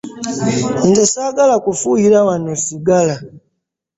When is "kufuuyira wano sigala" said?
1.63-3.15